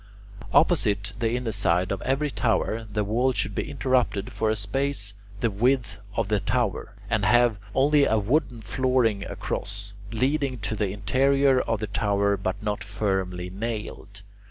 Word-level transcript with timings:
Opposite 0.51 1.13
the 1.19 1.33
inner 1.35 1.51
side 1.51 1.91
of 1.91 2.01
every 2.01 2.31
tower 2.31 2.87
the 2.91 3.03
wall 3.03 3.33
should 3.33 3.53
be 3.53 3.69
interrupted 3.69 4.31
for 4.33 4.49
a 4.49 4.55
space 4.55 5.13
the 5.41 5.51
width 5.51 5.99
of 6.15 6.27
the 6.27 6.39
tower, 6.39 6.95
and 7.07 7.23
have 7.23 7.59
only 7.75 8.05
a 8.05 8.17
wooden 8.17 8.61
flooring 8.63 9.23
across, 9.23 9.93
leading 10.11 10.57
to 10.61 10.75
the 10.75 10.89
interior 10.89 11.59
of 11.61 11.81
the 11.81 11.85
tower 11.85 12.35
but 12.35 12.63
not 12.63 12.83
firmly 12.83 13.51
nailed. 13.51 14.23